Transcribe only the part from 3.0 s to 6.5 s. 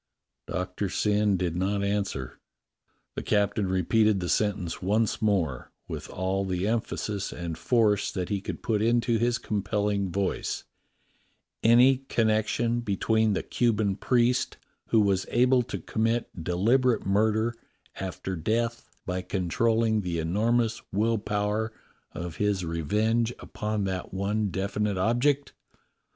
The captain repeated the sentence once more— with all